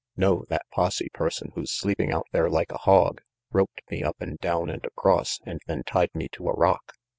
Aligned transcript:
No, 0.17 0.45
that 0.49 0.65
posse 0.71 1.09
person 1.09 1.51
who's 1.53 1.71
sleeping 1.71 2.11
out 2.11 2.25
there 2.31 2.49
like 2.49 2.71
a 2.71 2.77
hog, 2.79 3.21
roped 3.51 3.81
me 3.91 4.01
up 4.01 4.17
and 4.19 4.39
down 4.39 4.67
and 4.67 4.83
across 4.83 5.39
and 5.45 5.61
then 5.67 5.83
tied 5.83 6.15
me 6.15 6.27
to 6.29 6.49
a 6.49 6.53
rock. 6.55 6.93